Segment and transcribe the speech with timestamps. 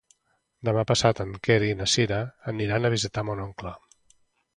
[0.69, 2.21] Demà passat en Quer i na Cira
[2.53, 3.75] aniran a visitar mon oncle.